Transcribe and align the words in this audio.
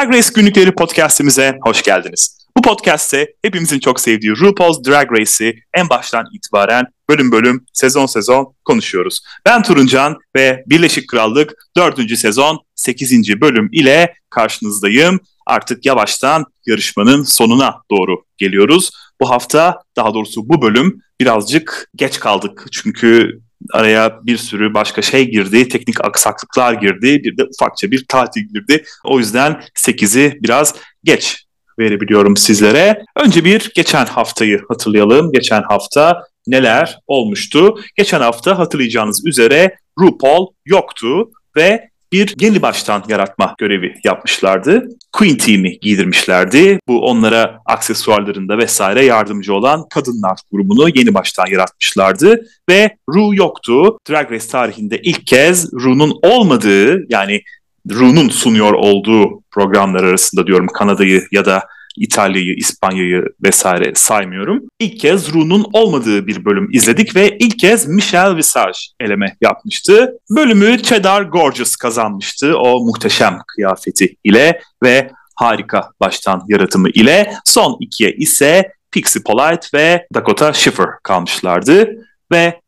Drag 0.00 0.14
Race 0.14 0.28
günlükleri 0.34 0.74
podcastimize 0.74 1.58
hoş 1.62 1.82
geldiniz. 1.82 2.38
Bu 2.56 2.62
podcast'te 2.62 3.32
hepimizin 3.42 3.78
çok 3.78 4.00
sevdiği 4.00 4.32
RuPaul's 4.32 4.84
Drag 4.86 5.12
Race'i 5.12 5.54
en 5.74 5.88
baştan 5.88 6.26
itibaren 6.34 6.84
bölüm 7.08 7.32
bölüm, 7.32 7.66
sezon 7.72 8.06
sezon 8.06 8.54
konuşuyoruz. 8.64 9.20
Ben 9.46 9.62
Turuncan 9.62 10.18
ve 10.36 10.64
Birleşik 10.66 11.08
Krallık 11.08 11.52
4. 11.76 12.18
sezon 12.18 12.60
8. 12.74 13.40
bölüm 13.40 13.68
ile 13.72 14.14
karşınızdayım. 14.30 15.20
Artık 15.46 15.86
yavaştan 15.86 16.44
yarışmanın 16.66 17.22
sonuna 17.22 17.82
doğru 17.90 18.24
geliyoruz. 18.38 18.90
Bu 19.20 19.30
hafta 19.30 19.82
daha 19.96 20.14
doğrusu 20.14 20.48
bu 20.48 20.62
bölüm 20.62 21.02
birazcık 21.20 21.88
geç 21.96 22.20
kaldık. 22.20 22.66
Çünkü 22.72 23.40
araya 23.72 24.20
bir 24.22 24.36
sürü 24.36 24.74
başka 24.74 25.02
şey 25.02 25.30
girdi, 25.30 25.68
teknik 25.68 26.04
aksaklıklar 26.04 26.72
girdi, 26.72 27.24
bir 27.24 27.36
de 27.36 27.44
ufakça 27.44 27.90
bir 27.90 28.04
tatil 28.08 28.40
girdi. 28.40 28.84
O 29.04 29.18
yüzden 29.18 29.62
8'i 29.76 30.38
biraz 30.42 30.74
geç 31.04 31.44
verebiliyorum 31.78 32.36
sizlere. 32.36 33.04
Önce 33.16 33.44
bir 33.44 33.72
geçen 33.74 34.06
haftayı 34.06 34.60
hatırlayalım. 34.68 35.32
Geçen 35.32 35.62
hafta 35.62 36.22
neler 36.46 36.98
olmuştu? 37.06 37.74
Geçen 37.96 38.20
hafta 38.20 38.58
hatırlayacağınız 38.58 39.26
üzere 39.26 39.76
RuPaul 40.00 40.46
yoktu 40.66 41.30
ve 41.56 41.89
bir 42.12 42.34
yeni 42.40 42.62
baştan 42.62 43.04
yaratma 43.08 43.54
görevi 43.58 43.94
yapmışlardı. 44.04 44.88
Queen 45.12 45.36
Team'i 45.36 45.78
giydirmişlerdi. 45.80 46.80
Bu 46.88 47.06
onlara 47.06 47.60
aksesuarlarında 47.66 48.58
vesaire 48.58 49.04
yardımcı 49.04 49.54
olan 49.54 49.88
kadınlar 49.88 50.38
grubunu 50.52 50.88
yeni 50.94 51.14
baştan 51.14 51.46
yaratmışlardı. 51.46 52.46
Ve 52.68 52.96
Ru 53.08 53.34
yoktu. 53.34 53.98
Drag 54.10 54.32
Race 54.32 54.48
tarihinde 54.48 55.00
ilk 55.02 55.26
kez 55.26 55.72
Ru'nun 55.72 56.18
olmadığı 56.22 57.06
yani 57.08 57.42
Ru'nun 57.90 58.28
sunuyor 58.28 58.72
olduğu 58.72 59.42
programlar 59.50 60.04
arasında 60.04 60.46
diyorum 60.46 60.66
Kanada'yı 60.66 61.22
ya 61.32 61.44
da 61.44 61.62
İtalya'yı, 61.96 62.54
İspanya'yı 62.54 63.24
vesaire 63.42 63.92
saymıyorum. 63.94 64.62
İlk 64.78 65.00
kez 65.00 65.32
Ru'nun 65.32 65.66
olmadığı 65.72 66.26
bir 66.26 66.44
bölüm 66.44 66.68
izledik 66.72 67.16
ve 67.16 67.38
ilk 67.38 67.58
kez 67.58 67.88
Michelle 67.88 68.36
Visage 68.36 68.78
eleme 69.00 69.36
yapmıştı. 69.40 70.18
Bölümü 70.30 70.82
Cheddar 70.82 71.22
Gorgeous 71.22 71.76
kazanmıştı 71.76 72.58
o 72.58 72.84
muhteşem 72.84 73.38
kıyafeti 73.46 74.16
ile 74.24 74.60
ve 74.82 75.10
harika 75.34 75.90
baştan 76.00 76.44
yaratımı 76.48 76.88
ile. 76.88 77.34
Son 77.44 77.76
ikiye 77.80 78.12
ise 78.12 78.72
Pixie 78.90 79.22
Polite 79.22 79.66
ve 79.74 80.06
Dakota 80.14 80.52
Schiffer 80.52 80.88
kalmışlardı 81.02 82.06
ve 82.32 82.60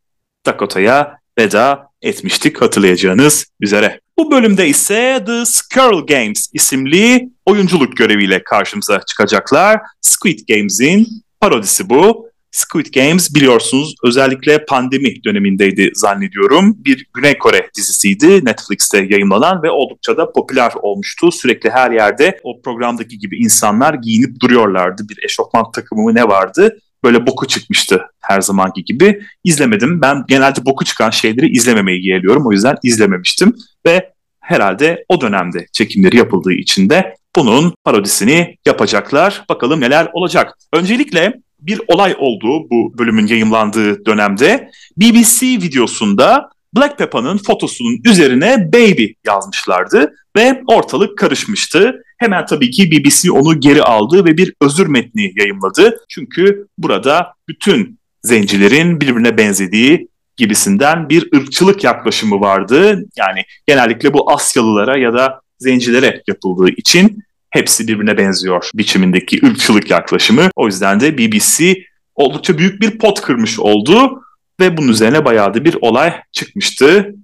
Dakota'ya 0.46 1.18
veda 1.38 1.91
etmiştik 2.02 2.62
hatırlayacağınız 2.62 3.46
üzere. 3.60 4.00
Bu 4.18 4.30
bölümde 4.30 4.68
ise 4.68 5.22
The 5.26 5.44
Skirl 5.46 6.06
Games 6.06 6.48
isimli 6.52 7.28
oyunculuk 7.46 7.96
göreviyle 7.96 8.44
karşımıza 8.44 9.00
çıkacaklar. 9.00 9.80
Squid 10.00 10.38
Games'in 10.48 11.06
parodisi 11.40 11.90
bu. 11.90 12.32
Squid 12.50 12.94
Games 12.94 13.34
biliyorsunuz 13.34 13.94
özellikle 14.04 14.64
pandemi 14.64 15.24
dönemindeydi 15.24 15.90
zannediyorum. 15.94 16.74
Bir 16.78 17.06
Güney 17.14 17.38
Kore 17.38 17.70
dizisiydi 17.76 18.44
Netflix'te 18.44 19.06
yayınlanan 19.10 19.62
ve 19.62 19.70
oldukça 19.70 20.16
da 20.16 20.32
popüler 20.32 20.72
olmuştu. 20.82 21.32
Sürekli 21.32 21.70
her 21.70 21.90
yerde 21.90 22.40
o 22.42 22.62
programdaki 22.62 23.18
gibi 23.18 23.36
insanlar 23.36 23.94
giyinip 23.94 24.40
duruyorlardı. 24.40 25.08
Bir 25.08 25.24
eşofman 25.24 25.72
takımı 25.72 26.02
mı 26.02 26.14
ne 26.14 26.28
vardı? 26.28 26.78
Böyle 27.04 27.26
boku 27.26 27.46
çıkmıştı 27.46 28.02
her 28.20 28.40
zamanki 28.40 28.84
gibi. 28.84 29.20
İzlemedim. 29.44 30.00
Ben 30.00 30.24
genelde 30.28 30.64
boku 30.64 30.84
çıkan 30.84 31.10
şeyleri 31.10 31.48
izlememeyi 31.48 32.06
yeğliyorum. 32.06 32.46
O 32.46 32.52
yüzden 32.52 32.76
izlememiştim. 32.82 33.56
Ve 33.86 34.12
herhalde 34.40 35.04
o 35.08 35.20
dönemde 35.20 35.66
çekimleri 35.72 36.16
yapıldığı 36.16 36.52
için 36.52 36.90
de 36.90 37.14
bunun 37.36 37.74
parodisini 37.84 38.56
yapacaklar. 38.66 39.44
Bakalım 39.48 39.80
neler 39.80 40.08
olacak. 40.12 40.58
Öncelikle 40.72 41.32
bir 41.60 41.80
olay 41.88 42.16
oldu 42.18 42.70
bu 42.70 42.98
bölümün 42.98 43.26
yayımlandığı 43.26 44.06
dönemde. 44.06 44.70
BBC 44.96 45.46
videosunda 45.46 46.50
Black 46.76 46.98
Peppa'nın 46.98 47.38
fotosunun 47.38 48.00
üzerine 48.04 48.72
baby 48.72 49.06
yazmışlardı 49.26 50.14
ve 50.36 50.62
ortalık 50.66 51.18
karışmıştı. 51.18 52.04
Hemen 52.22 52.46
tabii 52.46 52.70
ki 52.70 52.90
BBC 52.90 53.32
onu 53.32 53.60
geri 53.60 53.82
aldı 53.82 54.24
ve 54.24 54.36
bir 54.36 54.54
özür 54.60 54.86
metni 54.86 55.32
yayımladı. 55.36 56.04
Çünkü 56.08 56.66
burada 56.78 57.34
bütün 57.48 57.98
zencilerin 58.22 59.00
birbirine 59.00 59.38
benzediği 59.38 60.08
gibisinden 60.36 61.08
bir 61.08 61.28
ırkçılık 61.36 61.84
yaklaşımı 61.84 62.40
vardı. 62.40 63.04
Yani 63.16 63.44
genellikle 63.66 64.12
bu 64.12 64.32
Asyalılara 64.32 64.98
ya 64.98 65.12
da 65.12 65.40
zencilere 65.58 66.22
yapıldığı 66.26 66.70
için 66.70 67.24
hepsi 67.50 67.88
birbirine 67.88 68.18
benziyor 68.18 68.70
biçimindeki 68.74 69.46
ırkçılık 69.46 69.90
yaklaşımı. 69.90 70.50
O 70.56 70.66
yüzden 70.66 71.00
de 71.00 71.18
BBC 71.18 71.74
oldukça 72.14 72.58
büyük 72.58 72.80
bir 72.80 72.98
pot 72.98 73.20
kırmış 73.20 73.58
oldu 73.58 74.22
ve 74.60 74.76
bunun 74.76 74.88
üzerine 74.88 75.24
bayağı 75.24 75.54
da 75.54 75.64
bir 75.64 75.76
olay 75.80 76.14
çıkmıştı. 76.32 77.14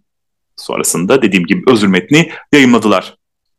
Sonrasında 0.56 1.22
dediğim 1.22 1.47
gibi 1.47 1.62
özür 1.66 1.88
metni 1.88 2.31
yayınladılar. 2.53 3.17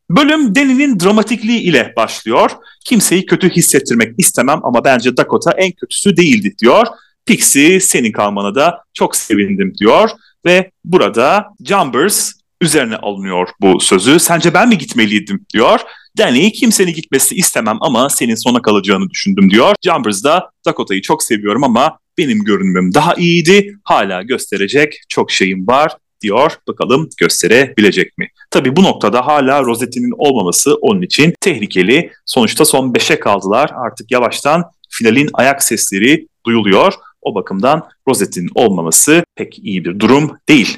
Bölüm 0.10 0.56
Deni'nin 0.56 1.00
dramatikliği 1.00 1.60
ile 1.60 1.94
başlıyor. 1.98 2.52
Kimseyi 2.86 3.26
kötü 3.26 3.50
hissettirmek 3.50 4.14
istemem 4.18 4.60
ama 4.64 4.84
bence 4.84 5.18
Dakota 5.18 5.52
en 5.52 5.72
kötüsü 5.72 6.18
değildi 6.18 6.56
diyor. 6.62 6.88
Pixie 7.26 7.80
senin 7.80 8.12
kalmana 8.12 8.56
da 8.56 8.84
çok 8.94 9.16
sevindim 9.16 9.74
diyor. 9.80 10.10
Ve 10.46 10.72
burada 10.86 11.46
Jumbers 11.66 12.34
üzerine 12.62 12.96
alınıyor 12.96 13.50
bu 13.62 13.80
sözü. 13.80 14.20
Sence 14.20 14.54
ben 14.54 14.70
mi 14.70 14.78
gitmeliydim 14.78 15.46
diyor. 15.54 15.80
Danny 16.18 16.52
kimsenin 16.52 16.94
gitmesi 16.94 17.36
istemem 17.36 17.78
ama 17.82 18.10
senin 18.10 18.36
sona 18.36 18.62
kalacağını 18.62 19.10
düşündüm 19.10 19.50
diyor. 19.50 19.76
Jumbers 19.86 20.24
da 20.24 20.50
Dakota'yı 20.66 21.02
çok 21.02 21.24
seviyorum 21.24 21.64
ama 21.64 22.00
benim 22.18 22.44
görünümüm 22.44 22.94
daha 22.94 23.14
iyiydi. 23.14 23.78
Hala 23.84 24.22
gösterecek 24.22 25.02
çok 25.10 25.32
şeyim 25.32 25.68
var 25.68 25.92
diyor. 26.22 26.52
Bakalım 26.68 27.10
gösterebilecek 27.18 28.18
mi? 28.18 28.30
Tabii 28.52 28.76
bu 28.76 28.84
noktada 28.84 29.28
hala 29.28 29.64
rozetinin 29.64 30.14
olmaması 30.18 30.76
onun 30.76 31.02
için 31.02 31.34
tehlikeli. 31.42 32.12
Sonuçta 32.26 32.66
son 32.66 32.94
5'e 32.94 33.20
kaldılar. 33.20 33.72
Artık 33.86 34.12
yavaştan 34.12 34.64
finalin 34.90 35.30
ayak 35.34 35.64
sesleri 35.64 36.28
duyuluyor. 36.46 36.94
O 37.22 37.36
bakımdan 37.36 37.90
rozetin 38.08 38.50
olmaması 38.56 39.24
pek 39.36 39.60
iyi 39.60 39.86
bir 39.86 40.00
durum 40.00 40.38
değil. 40.50 40.78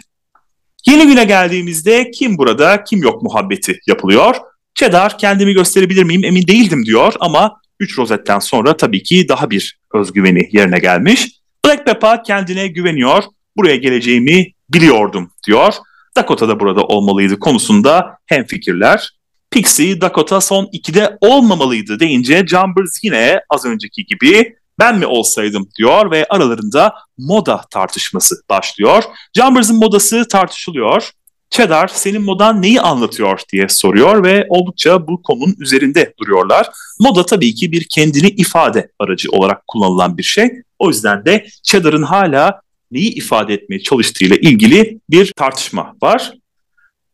Yeni 0.87 1.07
güne 1.07 1.23
geldiğimizde 1.23 2.11
kim 2.11 2.37
burada 2.37 2.83
kim 2.83 3.01
yok 3.01 3.23
muhabbeti 3.23 3.79
yapılıyor. 3.87 4.35
Cheddar 4.75 5.17
kendimi 5.17 5.53
gösterebilir 5.53 6.03
miyim 6.03 6.23
emin 6.23 6.47
değildim 6.47 6.85
diyor 6.85 7.13
ama 7.19 7.61
3 7.79 7.97
rozetten 7.97 8.39
sonra 8.39 8.77
tabii 8.77 9.03
ki 9.03 9.29
daha 9.29 9.49
bir 9.49 9.79
özgüveni 9.93 10.49
yerine 10.51 10.79
gelmiş. 10.79 11.27
Black 11.65 11.85
Peppa 11.85 12.23
kendine 12.23 12.67
güveniyor. 12.67 13.23
Buraya 13.57 13.75
geleceğimi 13.75 14.47
biliyordum 14.73 15.31
diyor. 15.47 15.73
Dakota 16.15 16.47
da 16.47 16.59
burada 16.59 16.83
olmalıydı 16.83 17.39
konusunda 17.39 18.17
hem 18.25 18.45
fikirler. 18.45 19.09
Pixie 19.51 20.01
Dakota 20.01 20.41
son 20.41 20.65
2'de 20.65 21.17
olmamalıydı 21.21 21.99
deyince 21.99 22.47
Jumbers 22.47 23.03
yine 23.03 23.41
az 23.49 23.65
önceki 23.65 24.05
gibi 24.05 24.55
ben 24.79 24.97
mi 24.97 25.05
olsaydım 25.05 25.69
diyor 25.77 26.11
ve 26.11 26.25
aralarında 26.29 26.93
moda 27.17 27.61
tartışması 27.71 28.35
başlıyor. 28.49 29.03
Jumbers'ın 29.37 29.77
modası 29.77 30.27
tartışılıyor. 30.27 31.11
Cheddar 31.49 31.87
senin 31.87 32.21
modan 32.21 32.61
neyi 32.61 32.81
anlatıyor 32.81 33.41
diye 33.51 33.69
soruyor 33.69 34.23
ve 34.23 34.45
oldukça 34.49 35.07
bu 35.07 35.21
konunun 35.21 35.55
üzerinde 35.59 36.13
duruyorlar. 36.19 36.69
Moda 36.99 37.25
tabii 37.25 37.55
ki 37.55 37.71
bir 37.71 37.87
kendini 37.89 38.27
ifade 38.27 38.91
aracı 38.99 39.31
olarak 39.31 39.67
kullanılan 39.67 40.17
bir 40.17 40.23
şey. 40.23 40.51
O 40.79 40.89
yüzden 40.89 41.25
de 41.25 41.47
Cheddar'ın 41.63 42.03
hala 42.03 42.61
neyi 42.91 43.13
ifade 43.13 43.53
etmeye 43.53 43.79
çalıştığıyla 43.79 44.35
ilgili 44.35 44.99
bir 45.09 45.31
tartışma 45.35 45.95
var. 46.01 46.33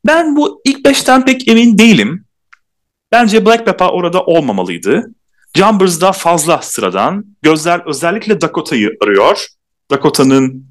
Ben 0.05 0.35
bu 0.35 0.61
ilk 0.65 0.85
beşten 0.85 1.25
pek 1.25 1.47
emin 1.47 1.77
değilim. 1.77 2.25
Bence 3.11 3.45
Black 3.45 3.65
Peppa 3.65 3.89
orada 3.91 4.23
olmamalıydı. 4.23 5.11
Jumbers 5.55 6.01
da 6.01 6.11
fazla 6.11 6.61
sıradan. 6.61 7.25
Gözler 7.41 7.81
özellikle 7.85 8.41
Dakota'yı 8.41 8.97
arıyor. 9.03 9.47
Dakota'nın 9.91 10.67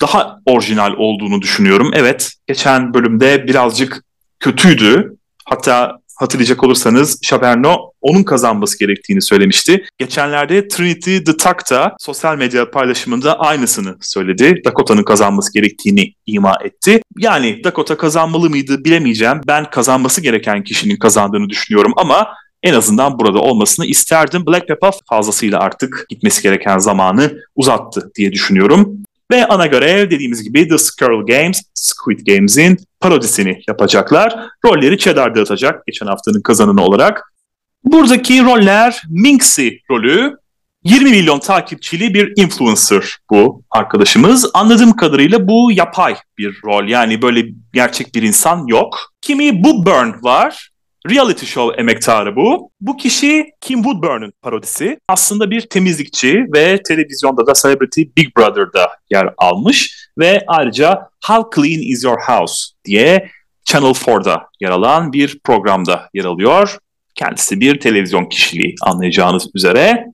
daha 0.00 0.40
orijinal 0.46 0.92
olduğunu 0.92 1.42
düşünüyorum. 1.42 1.90
Evet, 1.94 2.32
geçen 2.46 2.94
bölümde 2.94 3.46
birazcık 3.46 4.04
kötüydü. 4.40 5.16
Hatta 5.44 5.98
hatırlayacak 6.22 6.64
olursanız 6.64 7.20
Chaberno 7.22 7.76
onun 8.00 8.22
kazanması 8.22 8.78
gerektiğini 8.78 9.22
söylemişti. 9.22 9.84
Geçenlerde 9.98 10.68
Trinity 10.68 11.16
the 11.16 11.36
Tuck 11.36 11.70
da 11.70 11.96
sosyal 11.98 12.36
medya 12.36 12.70
paylaşımında 12.70 13.38
aynısını 13.38 13.96
söyledi. 14.00 14.62
Dakota'nın 14.64 15.02
kazanması 15.02 15.52
gerektiğini 15.52 16.14
ima 16.26 16.56
etti. 16.64 17.00
Yani 17.18 17.64
Dakota 17.64 17.96
kazanmalı 17.96 18.50
mıydı 18.50 18.84
bilemeyeceğim. 18.84 19.40
Ben 19.46 19.70
kazanması 19.70 20.20
gereken 20.20 20.64
kişinin 20.64 20.96
kazandığını 20.96 21.48
düşünüyorum 21.48 21.92
ama 21.96 22.28
en 22.62 22.74
azından 22.74 23.18
burada 23.18 23.38
olmasını 23.38 23.86
isterdim. 23.86 24.46
Black 24.46 24.68
Peppa 24.68 24.90
fazlasıyla 25.08 25.58
artık 25.58 26.06
gitmesi 26.08 26.42
gereken 26.42 26.78
zamanı 26.78 27.32
uzattı 27.56 28.10
diye 28.14 28.32
düşünüyorum. 28.32 28.98
Ve 29.32 29.46
ana 29.46 29.66
görev 29.66 30.10
dediğimiz 30.10 30.44
gibi 30.44 30.68
The 30.68 30.78
Squirrel 30.78 31.26
Games, 31.26 31.62
Squid 31.74 32.26
Games'in 32.26 32.78
parodisini 33.00 33.60
yapacaklar. 33.68 34.48
Rolleri 34.64 34.98
Cheddar 34.98 35.34
dağıtacak 35.34 35.86
geçen 35.86 36.06
haftanın 36.06 36.42
kazananı 36.42 36.82
olarak. 36.82 37.32
Buradaki 37.84 38.44
roller 38.44 39.02
Minxie 39.08 39.78
rolü 39.90 40.36
20 40.84 41.10
milyon 41.10 41.38
takipçili 41.38 42.14
bir 42.14 42.32
influencer 42.36 43.18
bu 43.30 43.62
arkadaşımız. 43.70 44.50
Anladığım 44.54 44.96
kadarıyla 44.96 45.48
bu 45.48 45.72
yapay 45.72 46.16
bir 46.38 46.60
rol. 46.64 46.88
Yani 46.88 47.22
böyle 47.22 47.44
gerçek 47.72 48.14
bir 48.14 48.22
insan 48.22 48.66
yok. 48.66 48.98
Kimi 49.20 49.64
bu 49.64 49.86
Burn 49.86 50.24
var. 50.24 50.71
Reality 51.10 51.46
show 51.46 51.80
emektarı 51.80 52.36
bu. 52.36 52.70
Bu 52.80 52.96
kişi 52.96 53.50
Kim 53.60 53.82
Woodburn'un 53.82 54.32
parodisi. 54.42 54.98
Aslında 55.08 55.50
bir 55.50 55.60
temizlikçi 55.60 56.46
ve 56.54 56.82
televizyonda 56.82 57.46
da 57.46 57.52
Celebrity 57.62 58.02
Big 58.16 58.36
Brother'da 58.36 58.90
yer 59.10 59.34
almış. 59.38 60.08
Ve 60.18 60.44
ayrıca 60.46 61.08
How 61.24 61.62
Clean 61.62 61.80
Is 61.80 62.04
Your 62.04 62.20
House 62.26 62.64
diye 62.84 63.30
Channel 63.64 63.94
4'da 63.94 64.48
yer 64.60 64.70
alan 64.70 65.12
bir 65.12 65.40
programda 65.44 66.08
yer 66.14 66.24
alıyor. 66.24 66.78
Kendisi 67.14 67.60
bir 67.60 67.80
televizyon 67.80 68.24
kişiliği 68.24 68.74
anlayacağınız 68.82 69.46
üzere. 69.54 70.06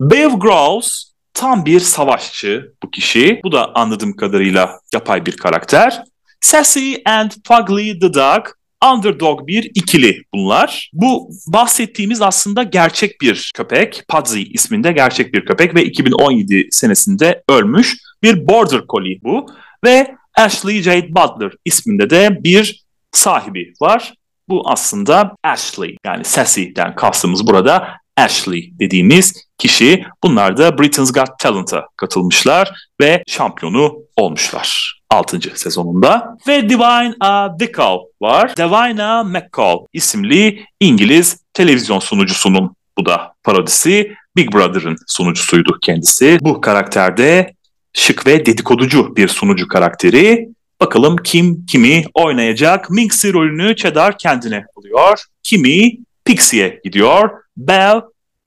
Bev 0.00 0.30
Grylls 0.30 1.04
tam 1.34 1.66
bir 1.66 1.80
savaşçı 1.80 2.72
bu 2.82 2.90
kişi. 2.90 3.40
Bu 3.44 3.52
da 3.52 3.74
anladığım 3.74 4.16
kadarıyla 4.16 4.80
yapay 4.94 5.26
bir 5.26 5.36
karakter. 5.36 6.02
Sassy 6.40 6.94
and 7.04 7.30
Fugly 7.48 7.98
the 7.98 8.14
Dog 8.14 8.57
Underdog 8.84 9.46
bir 9.46 9.64
ikili 9.74 10.22
bunlar. 10.34 10.90
Bu 10.92 11.30
bahsettiğimiz 11.46 12.22
aslında 12.22 12.62
gerçek 12.62 13.20
bir 13.20 13.50
köpek. 13.54 14.04
Pudsey 14.08 14.42
isminde 14.52 14.92
gerçek 14.92 15.34
bir 15.34 15.44
köpek 15.46 15.74
ve 15.74 15.84
2017 15.84 16.68
senesinde 16.70 17.42
ölmüş 17.48 17.96
bir 18.22 18.48
Border 18.48 18.80
Collie 18.88 19.18
bu. 19.22 19.46
Ve 19.84 20.14
Ashley 20.36 20.82
Jade 20.82 21.14
Butler 21.14 21.52
isminde 21.64 22.10
de 22.10 22.38
bir 22.44 22.84
sahibi 23.12 23.72
var. 23.80 24.14
Bu 24.48 24.62
aslında 24.70 25.36
Ashley 25.44 25.96
yani 26.06 26.24
Sassy'den 26.24 26.94
kastımız 26.94 27.46
burada 27.46 27.88
Ashley 28.18 28.72
dediğimiz 28.78 29.48
kişi. 29.58 30.04
Bunlar 30.22 30.56
da 30.56 30.78
Britain's 30.78 31.12
Got 31.12 31.38
Talent'a 31.38 31.86
katılmışlar 31.96 32.70
ve 33.00 33.22
şampiyonu 33.26 33.98
olmuşlar. 34.16 34.98
6. 35.10 35.40
sezonunda. 35.54 36.36
Ve 36.48 36.68
Divine 36.68 37.14
A. 37.20 37.58
Dickall 37.58 37.98
var. 38.20 38.56
Divina 38.56 39.24
McCall 39.24 39.86
isimli 39.92 40.64
İngiliz 40.80 41.40
televizyon 41.54 41.98
sunucusunun 41.98 42.76
bu 42.98 43.06
da 43.06 43.34
parodisi. 43.42 44.14
Big 44.36 44.54
Brother'ın 44.54 44.96
sunucusuydu 45.06 45.78
kendisi. 45.82 46.38
Bu 46.40 46.60
karakterde 46.60 47.54
şık 47.92 48.26
ve 48.26 48.46
dedikoducu 48.46 49.16
bir 49.16 49.28
sunucu 49.28 49.68
karakteri. 49.68 50.48
Bakalım 50.80 51.16
kim 51.16 51.66
kimi 51.66 52.04
oynayacak. 52.14 52.90
Minxie 52.90 53.32
rolünü 53.32 53.76
Cheddar 53.76 54.18
kendine 54.18 54.64
alıyor. 54.76 55.24
Kimi 55.42 55.90
Pixie'ye 56.24 56.80
gidiyor. 56.84 57.30
Belle 57.58 58.02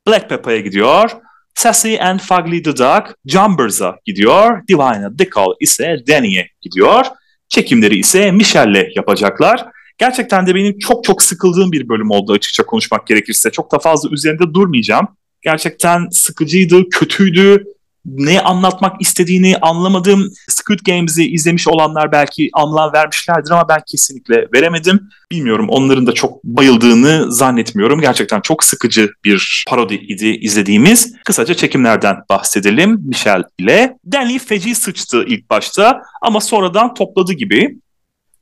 Black 0.07 0.29
Pepper'ya 0.29 0.59
gidiyor. 0.59 1.11
Sassy 1.55 2.01
and 2.01 2.19
Fugly 2.19 2.63
the 2.63 2.77
Dog 2.77 3.03
Jumbers'a 3.25 3.95
gidiyor. 4.05 4.67
Divina 4.67 5.19
Decal 5.19 5.53
ise 5.59 5.97
Danny'e 6.07 6.47
gidiyor. 6.61 7.05
Çekimleri 7.49 7.97
ise 7.97 8.31
Michelle'le 8.31 8.91
yapacaklar. 8.95 9.65
Gerçekten 9.97 10.47
de 10.47 10.55
benim 10.55 10.79
çok 10.79 11.03
çok 11.03 11.23
sıkıldığım 11.23 11.71
bir 11.71 11.89
bölüm 11.89 12.11
oldu 12.11 12.33
açıkça 12.33 12.65
konuşmak 12.65 13.07
gerekirse. 13.07 13.49
Çok 13.51 13.71
da 13.71 13.79
fazla 13.79 14.09
üzerinde 14.09 14.53
durmayacağım. 14.53 15.07
Gerçekten 15.41 16.07
sıkıcıydı, 16.11 16.89
kötüydü 16.89 17.63
ne 18.05 18.41
anlatmak 18.41 19.01
istediğini 19.01 19.57
anlamadığım 19.57 20.33
Squid 20.49 20.79
Games'i 20.85 21.31
izlemiş 21.31 21.67
olanlar 21.67 22.11
belki 22.11 22.49
anlam 22.53 22.93
vermişlerdir 22.93 23.51
ama 23.51 23.69
ben 23.69 23.79
kesinlikle 23.87 24.47
veremedim. 24.53 25.09
Bilmiyorum 25.31 25.65
onların 25.69 26.07
da 26.07 26.11
çok 26.11 26.43
bayıldığını 26.43 27.31
zannetmiyorum. 27.31 28.01
Gerçekten 28.01 28.41
çok 28.41 28.63
sıkıcı 28.63 29.09
bir 29.25 29.65
parodi 29.67 29.95
idi 29.95 30.27
izlediğimiz. 30.27 31.13
Kısaca 31.25 31.53
çekimlerden 31.53 32.17
bahsedelim 32.29 33.01
Michelle 33.07 33.43
ile. 33.59 33.97
Danny 34.11 34.39
feci 34.39 34.75
sıçtı 34.75 35.23
ilk 35.27 35.49
başta 35.49 36.01
ama 36.21 36.41
sonradan 36.41 36.93
topladı 36.93 37.33
gibi. 37.33 37.77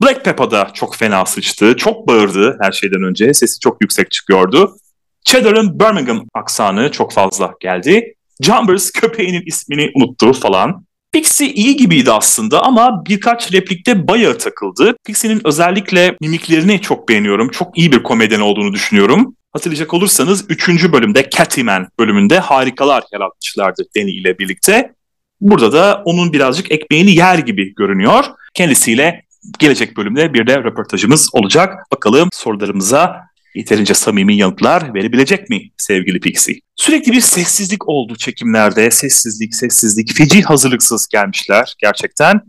Black 0.04 0.26
Pepper 0.26 0.52
da 0.52 0.72
çok 0.74 0.96
fena 0.96 1.26
sıçtı. 1.26 1.76
Çok 1.76 2.08
bağırdı 2.08 2.58
her 2.62 2.72
şeyden 2.72 3.04
önce. 3.04 3.34
Sesi 3.34 3.60
çok 3.60 3.82
yüksek 3.82 4.12
çıkıyordu. 4.12 4.76
Cheddar'ın 5.26 5.80
Birmingham 5.80 6.26
aksanı 6.34 6.92
çok 6.92 7.14
fazla 7.14 7.54
geldi. 7.60 8.16
Jumbers 8.42 8.92
köpeğinin 8.92 9.44
ismini 9.46 9.92
unuttu 9.96 10.34
falan. 10.34 10.86
Pixie 11.12 11.48
iyi 11.48 11.76
gibiydi 11.76 12.12
aslında 12.12 12.64
ama 12.64 13.06
birkaç 13.06 13.54
replikte 13.54 14.08
bayağı 14.08 14.38
takıldı. 14.38 14.96
Pixie'nin 15.06 15.42
özellikle 15.44 16.16
mimiklerini 16.22 16.82
çok 16.82 17.10
beğeniyorum. 17.10 17.50
Çok 17.50 17.78
iyi 17.78 17.92
bir 17.92 18.04
komedyen 18.04 18.40
olduğunu 18.40 18.74
düşünüyorum. 18.74 19.36
Hatırlayacak 19.54 19.94
olursanız 19.94 20.46
3. 20.50 20.70
bölümde 20.92 21.30
Catman 21.30 21.88
bölümünde 22.00 22.40
harikalar 22.40 23.04
yaratmışlardı 23.12 23.84
Danny 23.98 24.12
ile 24.12 24.40
birlikte. 24.40 24.94
Burada 25.42 25.74
da 25.74 26.02
onun 26.06 26.34
birazcık 26.34 26.72
ekmeğini 26.72 27.16
yer 27.16 27.38
gibi 27.38 27.76
görünüyor. 27.76 28.26
Kendisiyle 28.54 29.24
gelecek 29.60 29.98
bölümde 29.98 30.34
bir 30.34 30.48
de 30.48 30.58
röportajımız 30.58 31.30
olacak. 31.34 31.92
Bakalım 31.92 32.30
sorularımıza 32.34 33.29
yeterince 33.56 33.94
samimi 33.94 34.36
yanıtlar 34.36 34.94
verebilecek 34.94 35.50
mi 35.50 35.72
sevgili 35.78 36.20
Pixie? 36.20 36.60
Sürekli 36.76 37.12
bir 37.12 37.22
sessizlik 37.22 37.90
oldu 37.90 38.16
çekimlerde. 38.16 38.92
Sessizlik, 38.92 39.56
sessizlik. 39.56 40.14
Feci 40.14 40.42
hazırlıksız 40.42 41.08
gelmişler 41.08 41.74
gerçekten. 41.80 42.42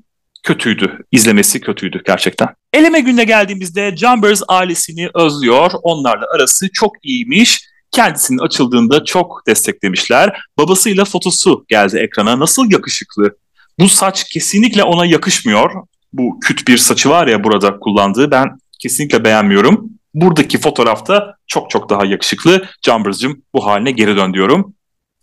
Kötüydü. 0.42 0.98
İzlemesi 1.12 1.60
kötüydü 1.60 2.02
gerçekten. 2.06 2.48
Eleme 2.72 3.00
gününe 3.00 3.24
geldiğimizde 3.24 3.96
Jumbers 3.96 4.42
ailesini 4.48 5.08
özlüyor. 5.14 5.70
Onlarla 5.82 6.26
arası 6.34 6.68
çok 6.72 6.92
iyiymiş. 7.02 7.64
Kendisinin 7.92 8.38
açıldığında 8.38 9.04
çok 9.04 9.42
desteklemişler. 9.46 10.40
Babasıyla 10.58 11.04
fotosu 11.04 11.64
geldi 11.68 11.98
ekrana. 11.98 12.38
Nasıl 12.38 12.70
yakışıklı. 12.70 13.36
Bu 13.78 13.88
saç 13.88 14.24
kesinlikle 14.24 14.82
ona 14.82 15.06
yakışmıyor. 15.06 15.70
Bu 16.12 16.40
küt 16.40 16.68
bir 16.68 16.78
saçı 16.78 17.08
var 17.08 17.26
ya 17.26 17.44
burada 17.44 17.78
kullandığı. 17.78 18.30
Ben 18.30 18.58
kesinlikle 18.78 19.24
beğenmiyorum 19.24 19.99
buradaki 20.14 20.60
fotoğrafta 20.60 21.36
çok 21.46 21.70
çok 21.70 21.90
daha 21.90 22.04
yakışıklı. 22.06 22.64
Jumbers'cım 22.82 23.42
bu 23.54 23.66
haline 23.66 23.90
geri 23.90 24.16
dön 24.16 24.34
diyorum. 24.34 24.74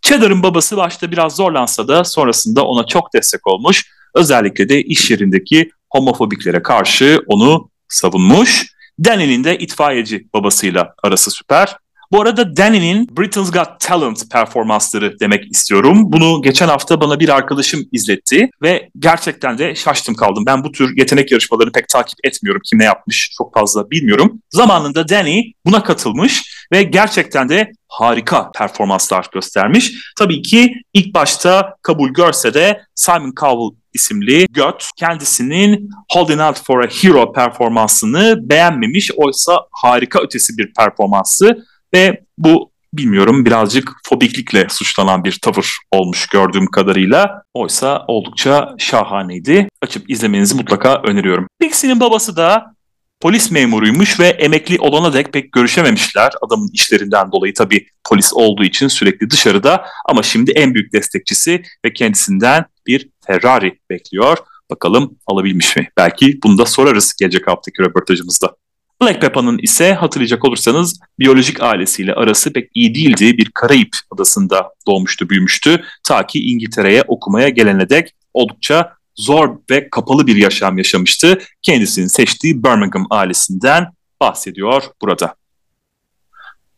Cheddar'ın 0.01 0.43
babası 0.43 0.77
başta 0.77 1.11
biraz 1.11 1.35
zorlansa 1.35 1.87
da 1.87 2.03
sonrasında 2.03 2.65
ona 2.65 2.85
çok 2.85 3.13
destek 3.13 3.47
olmuş. 3.47 3.91
Özellikle 4.15 4.69
de 4.69 4.81
iş 4.81 5.11
yerindeki 5.11 5.69
homofobiklere 5.89 6.63
karşı 6.63 7.21
onu 7.27 7.69
savunmuş. 7.87 8.65
Danny'nin 9.05 9.43
de 9.43 9.57
itfaiyeci 9.57 10.27
babasıyla 10.33 10.95
arası 11.03 11.31
süper. 11.31 11.75
Bu 12.11 12.21
arada 12.21 12.57
Danny'nin 12.57 13.17
Britain's 13.17 13.51
Got 13.51 13.79
Talent 13.79 14.31
performansları 14.31 15.19
demek 15.19 15.51
istiyorum. 15.51 16.03
Bunu 16.11 16.41
geçen 16.41 16.67
hafta 16.67 17.01
bana 17.01 17.19
bir 17.19 17.29
arkadaşım 17.29 17.85
izletti 17.91 18.49
ve 18.61 18.89
gerçekten 18.99 19.57
de 19.57 19.75
şaştım 19.75 20.15
kaldım. 20.15 20.43
Ben 20.47 20.63
bu 20.63 20.71
tür 20.71 20.97
yetenek 20.97 21.31
yarışmalarını 21.31 21.71
pek 21.71 21.89
takip 21.89 22.25
etmiyorum. 22.25 22.61
Kim 22.69 22.79
ne 22.79 22.83
yapmış 22.83 23.31
çok 23.37 23.53
fazla 23.53 23.91
bilmiyorum. 23.91 24.41
Zamanında 24.49 25.09
Danny 25.09 25.43
buna 25.65 25.83
katılmış 25.83 26.43
ve 26.73 26.83
gerçekten 26.83 27.49
de 27.49 27.71
harika 27.87 28.51
performanslar 28.51 29.27
göstermiş. 29.33 29.93
Tabii 30.17 30.41
ki 30.41 30.73
ilk 30.93 31.13
başta 31.13 31.75
kabul 31.81 32.09
görse 32.09 32.53
de 32.53 32.81
Simon 32.95 33.33
Cowell 33.39 33.77
isimli 33.93 34.47
göt 34.51 34.89
kendisinin 34.97 35.89
Holding 36.11 36.41
Out 36.41 36.63
for 36.63 36.83
a 36.83 36.87
Hero 36.87 37.33
performansını 37.33 38.49
beğenmemiş. 38.49 39.11
Oysa 39.15 39.59
harika 39.71 40.21
ötesi 40.21 40.57
bir 40.57 40.73
performansı 40.73 41.65
ve 41.93 42.23
bu 42.37 42.71
bilmiyorum 42.93 43.45
birazcık 43.45 43.91
fobiklikle 44.03 44.67
suçlanan 44.69 45.23
bir 45.23 45.39
tavır 45.41 45.77
olmuş 45.91 46.27
gördüğüm 46.27 46.67
kadarıyla. 46.67 47.43
Oysa 47.53 48.05
oldukça 48.07 48.75
şahaneydi. 48.77 49.69
Açıp 49.81 50.09
izlemenizi 50.09 50.55
mutlaka 50.55 51.01
öneriyorum. 51.01 51.47
Pixie'nin 51.59 51.99
babası 51.99 52.35
da 52.35 52.77
polis 53.19 53.51
memuruymuş 53.51 54.19
ve 54.19 54.27
emekli 54.27 54.79
olana 54.79 55.13
dek 55.13 55.33
pek 55.33 55.51
görüşememişler. 55.51 56.31
Adamın 56.41 56.69
işlerinden 56.73 57.31
dolayı 57.31 57.53
tabii 57.53 57.87
polis 58.09 58.33
olduğu 58.33 58.63
için 58.63 58.87
sürekli 58.87 59.29
dışarıda 59.29 59.85
ama 60.05 60.23
şimdi 60.23 60.51
en 60.51 60.73
büyük 60.73 60.93
destekçisi 60.93 61.63
ve 61.85 61.93
kendisinden 61.93 62.65
bir 62.87 63.09
Ferrari 63.27 63.79
bekliyor. 63.89 64.37
Bakalım 64.69 65.17
alabilmiş 65.27 65.75
mi? 65.75 65.89
Belki 65.97 66.39
bunu 66.43 66.57
da 66.57 66.65
sorarız 66.65 67.13
gelecek 67.19 67.47
haftaki 67.47 67.81
röportajımızda. 67.81 68.55
Black 69.01 69.21
Pepa'nın 69.21 69.57
ise 69.57 69.93
hatırlayacak 69.93 70.45
olursanız 70.45 70.99
biyolojik 71.19 71.63
ailesiyle 71.63 72.13
arası 72.13 72.53
pek 72.53 72.69
iyi 72.73 72.95
değildi. 72.95 73.37
Bir 73.37 73.51
Karayip 73.53 73.95
adasında 74.11 74.69
doğmuştu, 74.87 75.29
büyümüştü. 75.29 75.83
Ta 76.03 76.27
ki 76.27 76.39
İngiltere'ye 76.39 77.03
okumaya 77.07 77.49
gelene 77.49 77.89
dek 77.89 78.11
oldukça 78.33 78.93
zor 79.15 79.57
ve 79.69 79.89
kapalı 79.89 80.27
bir 80.27 80.35
yaşam 80.35 80.77
yaşamıştı. 80.77 81.39
Kendisinin 81.61 82.07
seçtiği 82.07 82.63
Birmingham 82.63 83.07
ailesinden 83.09 83.87
bahsediyor 84.21 84.83
burada. 85.01 85.35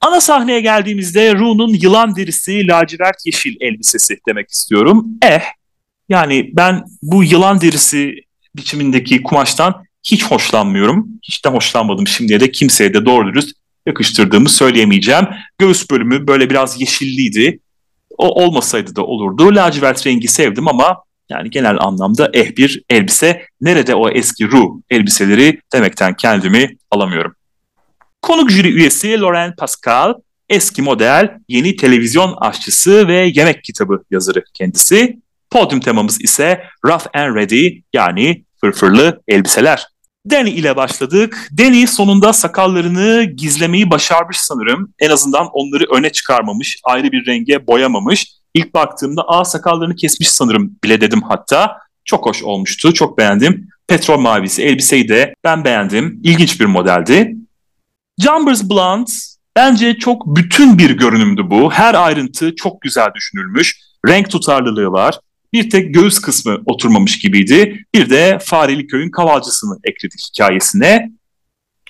Ana 0.01 0.21
sahneye 0.21 0.61
geldiğimizde 0.61 1.35
Rune'un 1.35 1.73
yılan 1.73 2.15
derisi 2.15 2.67
lacivert 2.67 3.25
yeşil 3.25 3.55
elbisesi 3.61 4.17
demek 4.27 4.49
istiyorum. 4.49 5.07
Eh 5.21 5.41
Yani 6.09 6.49
ben 6.53 6.83
bu 7.01 7.23
yılan 7.23 7.61
derisi 7.61 8.15
biçimindeki 8.55 9.23
kumaştan 9.23 9.83
hiç 10.03 10.23
hoşlanmıyorum. 10.23 11.07
Hiç 11.23 11.45
de 11.45 11.49
hoşlanmadım 11.49 12.07
şimdiye 12.07 12.39
de 12.39 12.51
kimseye 12.51 12.93
de 12.93 13.05
doğru 13.05 13.27
dürüst 13.27 13.57
yakıştırdığımı 13.85 14.49
söyleyemeyeceğim. 14.49 15.27
Göğüs 15.57 15.89
bölümü 15.91 16.27
böyle 16.27 16.49
biraz 16.49 16.81
yeşilliydi. 16.81 17.59
O 18.17 18.43
olmasaydı 18.43 18.95
da 18.95 19.05
olurdu. 19.05 19.55
Lacivert 19.55 20.07
rengi 20.07 20.27
sevdim 20.27 20.67
ama 20.67 20.97
yani 21.29 21.49
genel 21.49 21.77
anlamda 21.79 22.29
eh 22.33 22.57
bir 22.57 22.83
elbise. 22.89 23.45
Nerede 23.61 23.95
o 23.95 24.09
eski 24.09 24.51
ruh 24.51 24.81
elbiseleri 24.89 25.61
demekten 25.73 26.13
kendimi 26.13 26.77
alamıyorum. 26.91 27.35
Konuk 28.21 28.51
jüri 28.51 28.67
üyesi 28.67 29.19
Lauren 29.19 29.55
Pascal, 29.55 30.13
eski 30.49 30.81
model, 30.81 31.29
yeni 31.47 31.75
televizyon 31.75 32.35
aşçısı 32.41 33.07
ve 33.07 33.31
yemek 33.33 33.63
kitabı 33.63 34.03
yazarı 34.11 34.43
kendisi. 34.53 35.19
Podyum 35.51 35.79
temamız 35.79 36.21
ise 36.21 36.63
Rough 36.85 37.05
and 37.13 37.35
Ready 37.35 37.81
yani 37.93 38.43
fırfırlı 38.61 39.21
elbiseler. 39.27 39.87
Danny 40.31 40.49
ile 40.49 40.75
başladık. 40.75 41.49
Danny 41.57 41.87
sonunda 41.87 42.33
sakallarını 42.33 43.23
gizlemeyi 43.23 43.91
başarmış 43.91 44.37
sanırım. 44.37 44.93
En 44.99 45.09
azından 45.09 45.47
onları 45.53 45.83
öne 45.95 46.09
çıkarmamış, 46.11 46.79
ayrı 46.83 47.11
bir 47.11 47.25
renge 47.27 47.67
boyamamış. 47.67 48.27
İlk 48.53 48.73
baktığımda 48.73 49.21
a 49.27 49.45
sakallarını 49.45 49.95
kesmiş 49.95 50.31
sanırım 50.31 50.75
bile 50.83 51.01
dedim 51.01 51.21
hatta. 51.21 51.77
Çok 52.05 52.25
hoş 52.25 52.43
olmuştu, 52.43 52.93
çok 52.93 53.17
beğendim. 53.17 53.67
Petrol 53.87 54.19
mavisi 54.19 54.63
elbiseyi 54.63 55.07
de 55.07 55.33
ben 55.43 55.63
beğendim. 55.63 56.19
İlginç 56.23 56.59
bir 56.59 56.65
modeldi. 56.65 57.35
Jumbers 58.19 58.69
Blonde 58.69 59.11
bence 59.55 59.93
çok 59.93 60.35
bütün 60.35 60.77
bir 60.77 60.89
görünümdü 60.89 61.49
bu. 61.49 61.71
Her 61.71 61.93
ayrıntı 61.93 62.55
çok 62.55 62.81
güzel 62.81 63.07
düşünülmüş. 63.15 63.77
Renk 64.07 64.29
tutarlılığı 64.29 64.91
var. 64.91 65.19
Bir 65.53 65.69
tek 65.69 65.93
göğüs 65.93 66.19
kısmı 66.19 66.57
oturmamış 66.65 67.19
gibiydi. 67.19 67.85
Bir 67.93 68.09
de 68.09 68.37
Fareli 68.41 68.87
Köy'ün 68.87 69.11
kavalcısını 69.11 69.77
ekledik 69.83 70.19
hikayesine. 70.29 71.11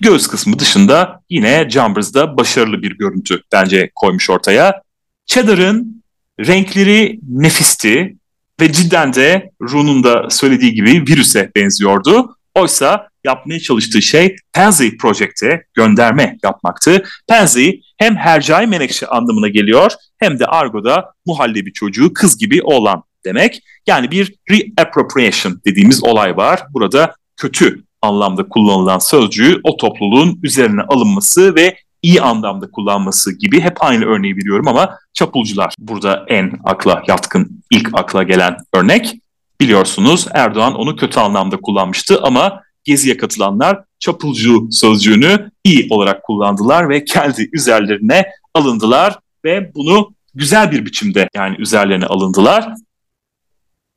Göğüs 0.01 0.27
kısmı 0.27 0.59
dışında 0.59 1.21
yine 1.29 1.69
Jumbers'da 1.69 2.37
başarılı 2.37 2.81
bir 2.81 2.97
görüntü 2.97 3.41
bence 3.51 3.91
koymuş 3.95 4.29
ortaya. 4.29 4.81
Cheddar'ın 5.25 6.03
renkleri 6.39 7.19
nefisti 7.29 8.17
ve 8.61 8.71
cidden 8.71 9.13
de 9.13 9.51
Rune'un 9.61 10.03
da 10.03 10.29
söylediği 10.29 10.73
gibi 10.73 11.03
virüse 11.07 11.51
benziyordu. 11.55 12.35
Oysa 12.55 13.09
yapmaya 13.23 13.59
çalıştığı 13.59 14.01
şey 14.01 14.35
Pansy 14.53 14.87
Project'e 14.89 15.63
gönderme 15.73 16.37
yapmaktı. 16.43 17.03
Pansy 17.27 17.69
hem 17.97 18.15
hercai 18.15 18.67
menekşe 18.67 19.07
anlamına 19.07 19.47
geliyor 19.47 19.91
hem 20.17 20.39
de 20.39 20.45
argoda 20.45 21.13
muhallebi 21.25 21.73
çocuğu 21.73 22.13
kız 22.13 22.37
gibi 22.37 22.61
olan 22.63 23.03
demek. 23.25 23.61
Yani 23.88 24.11
bir 24.11 24.35
reappropriation 24.51 25.61
dediğimiz 25.65 26.03
olay 26.03 26.38
var. 26.38 26.63
Burada 26.73 27.15
kötü 27.38 27.83
anlamda 28.01 28.49
kullanılan 28.49 28.99
sözcüğü 28.99 29.59
o 29.63 29.77
topluluğun 29.77 30.39
üzerine 30.43 30.81
alınması 30.81 31.55
ve 31.55 31.75
iyi 32.01 32.21
anlamda 32.21 32.71
kullanması 32.71 33.38
gibi 33.38 33.61
hep 33.61 33.83
aynı 33.83 34.05
örneği 34.05 34.35
veriyorum 34.35 34.67
ama 34.67 34.97
çapulcular 35.13 35.73
burada 35.79 36.25
en 36.27 36.51
akla 36.63 37.03
yatkın, 37.07 37.63
ilk 37.71 37.89
akla 37.93 38.23
gelen 38.23 38.57
örnek. 38.73 39.15
Biliyorsunuz 39.61 40.27
Erdoğan 40.33 40.75
onu 40.75 40.95
kötü 40.95 41.19
anlamda 41.19 41.57
kullanmıştı 41.57 42.21
ama 42.21 42.61
Gezi'ye 42.83 43.17
katılanlar 43.17 43.83
çapulcu 43.99 44.67
sözcüğünü 44.71 45.51
iyi 45.63 45.88
olarak 45.89 46.23
kullandılar 46.23 46.89
ve 46.89 47.05
kendi 47.05 47.49
üzerlerine 47.53 48.25
alındılar 48.53 49.19
ve 49.45 49.73
bunu 49.75 50.13
güzel 50.33 50.71
bir 50.71 50.85
biçimde 50.85 51.29
yani 51.35 51.55
üzerlerine 51.59 52.05
alındılar. 52.05 52.73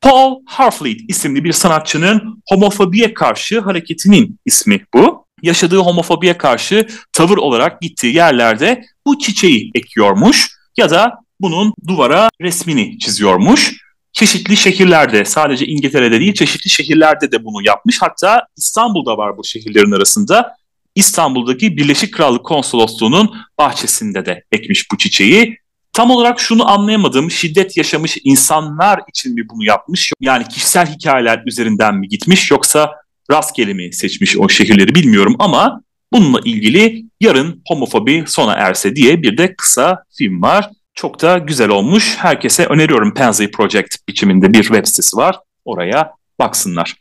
Paul 0.03 0.41
Harfleet 0.47 1.01
isimli 1.09 1.45
bir 1.45 1.53
sanatçının 1.53 2.43
homofobiye 2.49 3.15
karşı 3.15 3.61
hareketinin 3.61 4.39
ismi 4.47 4.85
bu. 4.95 5.27
Yaşadığı 5.43 5.79
homofobiye 5.79 6.39
karşı 6.39 6.89
tavır 7.13 7.37
olarak 7.37 7.81
gittiği 7.81 8.15
yerlerde 8.15 8.85
bu 9.07 9.19
çiçeği 9.19 9.71
ekiyormuş 9.75 10.51
ya 10.77 10.91
da 10.91 11.15
bunun 11.41 11.75
duvara 11.87 12.29
resmini 12.41 12.99
çiziyormuş. 12.99 13.83
Çeşitli 14.13 14.57
şehirlerde 14.57 15.25
sadece 15.25 15.67
İngiltere'de 15.67 16.21
değil 16.21 16.35
çeşitli 16.35 16.71
şehirlerde 16.71 17.33
de 17.33 17.45
bunu 17.45 17.67
yapmış. 17.67 18.03
Hatta 18.03 18.47
İstanbul'da 18.57 19.19
var 19.19 19.37
bu 19.37 19.45
şehirlerin 19.45 19.93
arasında. 19.93 20.57
İstanbul'daki 20.95 21.77
Birleşik 21.77 22.15
Krallık 22.15 22.45
Konsolosluğu'nun 22.45 23.37
bahçesinde 23.59 24.27
de 24.27 24.45
ekmiş 24.53 24.91
bu 24.93 24.99
çiçeği. 24.99 25.62
Tam 25.93 26.11
olarak 26.11 26.41
şunu 26.41 26.71
anlayamadım. 26.71 27.31
Şiddet 27.31 27.77
yaşamış 27.77 28.19
insanlar 28.25 29.01
için 29.09 29.35
mi 29.35 29.49
bunu 29.49 29.65
yapmış? 29.65 30.13
Yani 30.21 30.49
kişisel 30.49 30.87
hikayeler 30.87 31.43
üzerinden 31.47 31.95
mi 31.95 32.09
gitmiş 32.09 32.51
yoksa 32.51 32.91
rastgele 33.31 33.75
mi 33.75 33.93
seçmiş 33.93 34.37
o 34.37 34.49
şehirleri 34.49 34.95
bilmiyorum 34.95 35.37
ama 35.39 35.83
bununla 36.13 36.41
ilgili 36.45 37.05
yarın 37.21 37.63
homofobi 37.69 38.25
sona 38.27 38.53
erse 38.53 38.97
diye 38.97 39.23
bir 39.23 39.39
de 39.39 39.55
kısa 39.57 40.05
film 40.19 40.43
var. 40.43 40.71
Çok 40.95 41.23
da 41.23 41.39
güzel 41.39 41.69
olmuş. 41.69 42.17
Herkese 42.19 42.67
öneriyorum 42.67 43.15
Pansy 43.15 43.47
Project 43.47 43.97
biçiminde 44.09 44.53
bir 44.53 44.63
web 44.63 44.87
sitesi 44.87 45.17
var. 45.17 45.39
Oraya 45.65 46.13
baksınlar. 46.39 46.95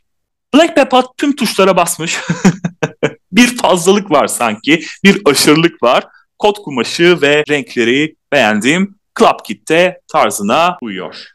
Black 0.54 0.76
Pepper 0.76 1.04
tüm 1.16 1.36
tuşlara 1.36 1.76
basmış. 1.76 2.18
bir 3.32 3.56
fazlalık 3.56 4.10
var 4.10 4.26
sanki. 4.26 4.84
Bir 5.04 5.22
aşırılık 5.24 5.82
var. 5.82 6.04
Kot 6.42 6.58
kumaşı 6.58 7.22
ve 7.22 7.44
renkleri 7.48 8.16
beğendiğim 8.32 8.94
Club 9.18 9.44
Kit'te 9.44 10.00
tarzına 10.12 10.78
uyuyor. 10.82 11.26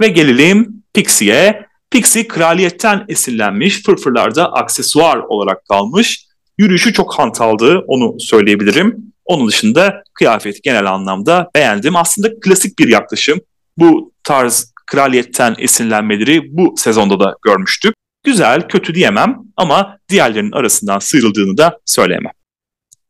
Ve 0.00 0.08
gelelim 0.08 0.82
Pixie'ye. 0.94 1.66
Pixie 1.90 2.28
kraliyetten 2.28 3.04
esinlenmiş, 3.08 3.82
fırfırlarda 3.82 4.52
aksesuar 4.52 5.16
olarak 5.16 5.64
kalmış. 5.68 6.26
Yürüyüşü 6.58 6.92
çok 6.92 7.18
hantaldı, 7.18 7.84
onu 7.86 8.20
söyleyebilirim. 8.20 9.12
Onun 9.24 9.48
dışında 9.48 10.02
kıyafet 10.14 10.62
genel 10.62 10.92
anlamda 10.92 11.50
beğendim. 11.54 11.96
Aslında 11.96 12.40
klasik 12.40 12.78
bir 12.78 12.88
yaklaşım. 12.88 13.40
Bu 13.78 14.12
tarz 14.24 14.72
kraliyetten 14.86 15.54
esinlenmeleri 15.58 16.56
bu 16.56 16.74
sezonda 16.76 17.20
da 17.20 17.36
görmüştük. 17.44 17.94
Güzel, 18.24 18.68
kötü 18.68 18.94
diyemem 18.94 19.38
ama 19.56 19.98
diğerlerinin 20.08 20.52
arasından 20.52 20.98
sıyrıldığını 20.98 21.58
da 21.58 21.78
söyleyemem. 21.84 22.32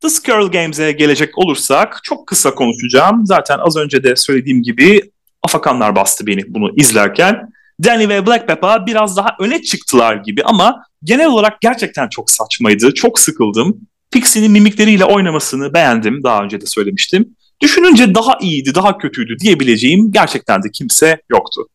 The 0.03 0.09
Skirl 0.09 0.51
Games'e 0.51 0.91
gelecek 0.91 1.37
olursak 1.37 1.99
çok 2.03 2.27
kısa 2.27 2.55
konuşacağım. 2.55 3.25
Zaten 3.25 3.57
az 3.59 3.77
önce 3.77 4.03
de 4.03 4.15
söylediğim 4.15 4.63
gibi 4.63 5.11
afakanlar 5.43 5.95
bastı 5.95 6.27
beni 6.27 6.41
bunu 6.47 6.71
izlerken. 6.75 7.49
Danny 7.83 8.09
ve 8.09 8.27
Black 8.27 8.47
Peppa 8.47 8.85
biraz 8.85 9.17
daha 9.17 9.35
öne 9.39 9.61
çıktılar 9.61 10.15
gibi 10.15 10.43
ama 10.43 10.83
genel 11.03 11.27
olarak 11.27 11.61
gerçekten 11.61 12.09
çok 12.09 12.31
saçmaydı. 12.31 12.93
Çok 12.93 13.19
sıkıldım. 13.19 13.77
Pixie'nin 14.11 14.51
mimikleriyle 14.51 15.05
oynamasını 15.05 15.73
beğendim. 15.73 16.23
Daha 16.23 16.43
önce 16.43 16.61
de 16.61 16.65
söylemiştim. 16.65 17.35
Düşününce 17.61 18.15
daha 18.15 18.37
iyiydi, 18.41 18.75
daha 18.75 18.97
kötüydü 18.97 19.39
diyebileceğim 19.39 20.11
gerçekten 20.11 20.63
de 20.63 20.71
kimse 20.71 21.21
yoktu. 21.29 21.67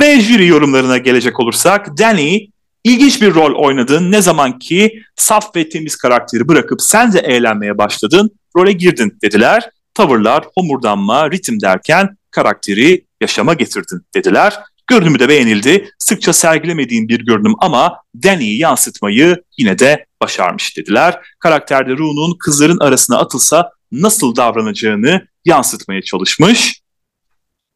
Ve 0.00 0.20
jüri 0.20 0.46
yorumlarına 0.46 0.98
gelecek 0.98 1.40
olursak 1.40 1.98
Danny 1.98 2.46
İlginç 2.84 3.22
bir 3.22 3.34
rol 3.34 3.54
oynadın. 3.54 4.12
Ne 4.12 4.22
zaman 4.22 4.58
ki 4.58 5.02
saf 5.16 5.56
ve 5.56 5.68
temiz 5.68 5.96
karakteri 5.96 6.48
bırakıp 6.48 6.82
sen 6.82 7.12
de 7.12 7.18
eğlenmeye 7.18 7.78
başladın, 7.78 8.30
role 8.56 8.72
girdin 8.72 9.18
dediler. 9.22 9.70
Tavırlar, 9.94 10.44
homurdanma, 10.54 11.30
ritim 11.30 11.60
derken 11.60 12.16
karakteri 12.30 13.04
yaşama 13.20 13.54
getirdin 13.54 14.02
dediler. 14.14 14.54
Görünümü 14.86 15.18
de 15.18 15.28
beğenildi. 15.28 15.90
Sıkça 15.98 16.32
sergilemediğin 16.32 17.08
bir 17.08 17.20
görünüm 17.20 17.54
ama 17.58 17.96
Danny'yi 18.22 18.58
yansıtmayı 18.58 19.42
yine 19.58 19.78
de 19.78 20.06
başarmış 20.22 20.76
dediler. 20.76 21.20
Karakterde 21.38 21.90
Rune'un 21.90 22.38
kızların 22.38 22.78
arasına 22.78 23.18
atılsa 23.18 23.70
nasıl 23.92 24.36
davranacağını 24.36 25.28
yansıtmaya 25.44 26.02
çalışmış. 26.02 26.80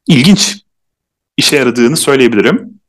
İlginç. 0.06 0.56
işe 1.37 1.56
yaradığını 1.56 1.96
söyleyebilirim. 1.96 2.80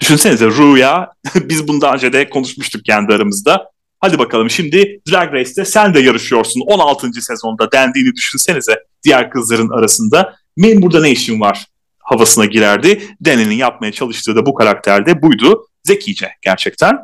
Düşünsenize 0.00 0.46
Ru'ya 0.46 1.10
biz 1.34 1.68
bunu 1.68 1.80
daha 1.80 1.94
önce 1.94 2.12
de 2.12 2.30
konuşmuştuk 2.30 2.84
kendi 2.84 3.14
aramızda. 3.14 3.70
Hadi 4.00 4.18
bakalım 4.18 4.50
şimdi 4.50 5.00
Drag 5.10 5.32
Race'te 5.32 5.64
sen 5.64 5.94
de 5.94 6.00
yarışıyorsun 6.00 6.60
16. 6.60 7.12
sezonda 7.12 7.72
dendiğini 7.72 8.14
düşünsenize 8.14 8.74
diğer 9.04 9.30
kızların 9.30 9.78
arasında. 9.78 10.34
Benim 10.58 10.82
burada 10.82 11.00
ne 11.00 11.10
işim 11.10 11.40
var 11.40 11.66
havasına 12.06 12.44
girerdi. 12.44 13.02
Danny'nin 13.24 13.54
yapmaya 13.54 13.92
çalıştığı 13.92 14.36
da 14.36 14.46
bu 14.46 14.54
karakterde 14.54 15.22
buydu. 15.22 15.66
Zekice 15.84 16.30
gerçekten. 16.42 16.98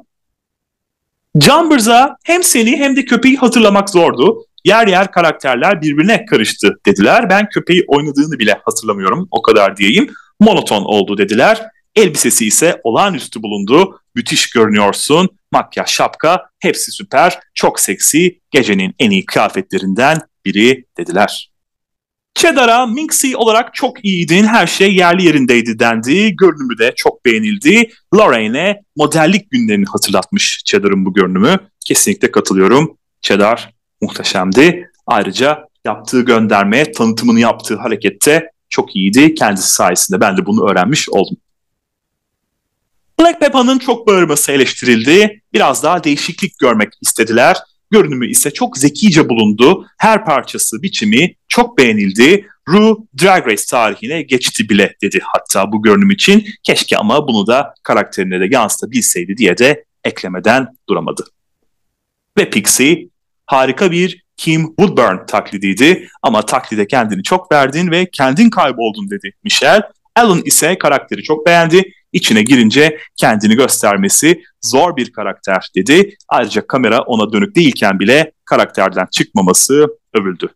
Jumbers'a 1.41 2.17
hem 2.25 2.43
seni 2.43 2.77
hem 2.77 2.97
de 2.97 3.05
köpeği 3.05 3.37
hatırlamak 3.37 3.91
zordu. 3.91 4.45
Yer 4.65 4.87
yer 4.87 5.13
karakterler 5.13 5.83
birbirine 5.83 6.27
karıştı 6.27 6.79
dediler. 6.87 7.31
Ben 7.31 7.49
köpeği 7.49 7.85
oynadığını 7.89 8.39
bile 8.39 8.61
hatırlamıyorum 8.65 9.29
o 9.31 9.43
kadar 9.43 9.77
diyeyim. 9.77 10.11
Monoton 10.41 10.85
oldu 10.85 11.19
dediler. 11.19 11.63
Elbisesi 11.97 12.47
ise 12.47 12.81
olağanüstü 12.85 13.43
bulundu. 13.43 14.01
Müthiş 14.15 14.51
görünüyorsun. 14.51 15.29
Makyaj, 15.53 15.89
şapka 15.89 16.51
hepsi 16.61 16.93
süper. 16.93 17.39
Çok 17.55 17.81
seksi. 17.81 18.41
Gecenin 18.51 18.95
en 18.99 19.11
iyi 19.11 19.25
kıyafetlerinden 19.25 20.19
biri 20.45 20.85
dediler. 20.99 21.53
Cheddar'a 22.35 22.87
Minxie 22.87 23.37
olarak 23.37 23.75
çok 23.75 24.05
iyiydin, 24.05 24.45
her 24.45 24.67
şey 24.67 24.95
yerli 24.95 25.25
yerindeydi 25.25 25.79
dendi. 25.79 26.37
Görünümü 26.37 26.79
de 26.79 26.93
çok 26.97 27.25
beğenildi. 27.25 27.91
Lorraine'e 28.15 28.83
modellik 28.97 29.51
günlerini 29.51 29.87
hatırlatmış 29.87 30.63
Cheddar'ın 30.65 31.05
bu 31.05 31.15
görünümü. 31.15 31.57
Kesinlikle 31.87 32.31
katılıyorum. 32.31 32.97
Cheddar 33.21 33.75
muhteşemdi. 34.01 34.91
Ayrıca 35.07 35.67
yaptığı 35.85 36.21
gönderme, 36.21 36.93
tanıtımını 36.93 37.41
yaptığı 37.41 37.77
harekette 37.77 38.51
çok 38.69 38.97
iyiydi. 38.97 39.35
Kendisi 39.35 39.73
sayesinde 39.73 40.21
ben 40.21 40.37
de 40.37 40.47
bunu 40.47 40.71
öğrenmiş 40.71 41.09
oldum. 41.09 41.37
Black 43.23 43.41
Peppa'nın 43.41 43.79
çok 43.79 44.07
bağırması 44.07 44.53
eleştirildi. 44.53 45.43
Biraz 45.53 45.83
daha 45.83 46.05
değişiklik 46.05 46.59
görmek 46.59 46.93
istediler. 47.01 47.57
Görünümü 47.91 48.31
ise 48.31 48.51
çok 48.51 48.79
zekice 48.79 49.29
bulundu. 49.29 49.87
Her 49.99 50.25
parçası, 50.25 50.83
biçimi 50.83 51.35
çok 51.49 51.79
beğenildi. 51.79 52.47
Ru 52.69 53.07
Drag 53.23 53.47
Race 53.47 53.63
tarihine 53.71 54.23
geçti 54.23 54.69
bile 54.69 54.97
dedi 55.03 55.21
hatta 55.23 55.73
bu 55.73 55.83
görünüm 55.83 56.11
için. 56.11 56.47
Keşke 56.63 56.97
ama 56.97 57.29
bunu 57.29 57.47
da 57.47 57.75
karakterine 57.83 58.41
de 58.41 58.49
yansıtabilseydi 58.51 59.37
diye 59.37 59.59
de 59.59 59.85
eklemeden 60.05 60.69
duramadı. 60.89 61.25
Ve 62.39 62.51
Pixie 62.51 63.09
harika 63.47 63.91
bir 63.91 64.25
Kim 64.37 64.67
Woodburn 64.67 65.27
taklidiydi 65.27 66.09
ama 66.23 66.43
taklide 66.47 66.87
kendini 66.87 67.23
çok 67.23 67.53
verdin 67.53 67.91
ve 67.91 68.11
kendin 68.13 68.51
kayboldun 68.51 69.11
dedi 69.11 69.33
Michelle. 69.45 69.83
Alan 70.17 70.43
ise 70.45 70.79
karakteri 70.79 71.23
çok 71.23 71.47
beğendi. 71.47 71.93
İçine 72.13 72.43
girince 72.43 72.99
kendini 73.17 73.57
göstermesi 73.57 74.43
zor 74.63 74.97
bir 74.97 75.13
karakter 75.13 75.69
dedi. 75.77 76.17
Ayrıca 76.29 76.67
kamera 76.67 77.01
ona 77.01 77.33
dönük 77.33 77.57
değilken 77.57 78.01
bile 78.01 78.33
karakterden 78.45 79.07
çıkmaması 79.11 79.87
övüldü. 80.15 80.49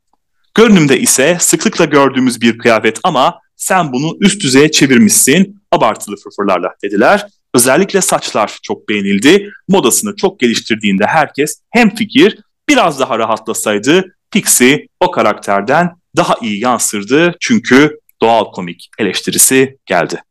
Görünümde 0.54 1.00
ise 1.00 1.36
sıklıkla 1.40 1.84
gördüğümüz 1.84 2.40
bir 2.40 2.58
kıyafet 2.58 3.00
ama 3.02 3.40
sen 3.56 3.92
bunu 3.92 4.16
üst 4.20 4.42
düzeye 4.42 4.70
çevirmişsin 4.70 5.62
abartılı 5.72 6.16
fırfırlarla 6.16 6.74
dediler. 6.82 7.26
Özellikle 7.54 8.00
saçlar 8.00 8.58
çok 8.62 8.88
beğenildi. 8.88 9.50
Modasını 9.68 10.16
çok 10.16 10.40
geliştirdiğinde 10.40 11.04
herkes 11.06 11.60
hem 11.70 11.94
fikir 11.94 12.38
biraz 12.68 13.00
daha 13.00 13.18
rahatlasaydı 13.18 14.16
Pixie 14.30 14.86
o 15.00 15.10
karakterden 15.10 15.90
daha 16.16 16.34
iyi 16.42 16.60
yansırdı 16.60 17.34
çünkü 17.40 18.00
doğal 18.22 18.44
komik 18.44 18.90
eleştirisi 18.98 19.78
geldi. 19.86 20.22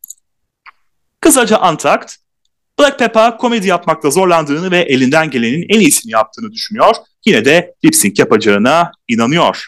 Kısaca 1.25 1.57
Antakt, 1.57 2.15
Black 2.79 2.99
Peppa 2.99 3.37
komedi 3.37 3.67
yapmakta 3.67 4.09
zorlandığını 4.09 4.71
ve 4.71 4.79
elinden 4.79 5.29
gelenin 5.29 5.65
en 5.69 5.79
iyisini 5.79 6.11
yaptığını 6.11 6.51
düşünüyor. 6.51 6.95
Yine 7.25 7.45
de 7.45 7.73
lip 7.85 7.95
sync 7.95 8.19
yapacağına 8.19 8.91
inanıyor. 9.07 9.67